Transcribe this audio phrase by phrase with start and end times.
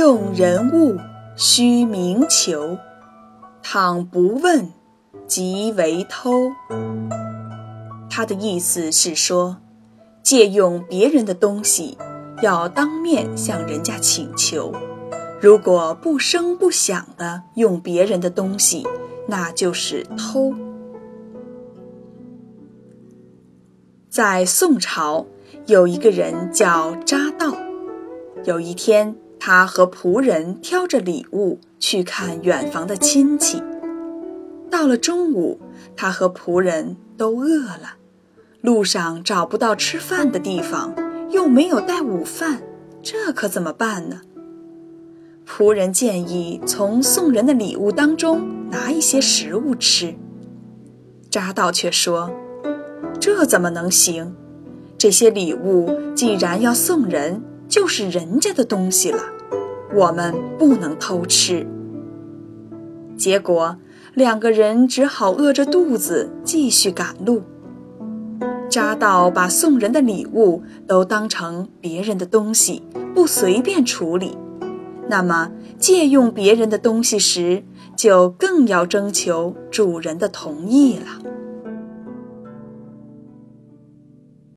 [0.00, 0.96] 用人物
[1.36, 2.78] 须明求，
[3.62, 4.72] 倘不问，
[5.26, 6.50] 即为偷。
[8.08, 9.58] 他的意思是说，
[10.22, 11.98] 借用别人的东西，
[12.40, 14.72] 要当面向人家请求。
[15.38, 18.86] 如果不声不响的用别人的东西，
[19.26, 20.54] 那就是偷。
[24.08, 25.26] 在宋朝，
[25.66, 27.54] 有一个人叫扎道。
[28.44, 33.62] 有一天，他和仆人挑着礼物去看远房的亲戚。
[34.70, 35.58] 到了中午，
[35.96, 37.94] 他和仆人都饿了，
[38.60, 40.94] 路上找不到吃饭的地方，
[41.30, 42.62] 又没有带午饭，
[43.02, 44.20] 这可怎么办呢？
[45.48, 50.14] 仆人建议从送人的礼物当中拿一些食物吃，
[51.30, 52.30] 扎道却说
[53.18, 54.36] ：“这怎么能行？
[54.96, 59.22] 这些礼物既然要送人，就是人家的东西了，
[59.94, 61.66] 我们不能偷吃。”
[63.16, 63.76] 结果
[64.12, 67.42] 两个人只好饿着肚子继续赶路。
[68.68, 72.82] 扎道把送人的礼物都当成别人的东西，
[73.14, 74.36] 不随便处理。
[75.08, 77.64] 那么，借用别人的东西时，
[77.96, 81.30] 就更要征求主人的同意了。